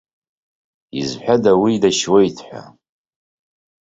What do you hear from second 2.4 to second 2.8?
ҳәа.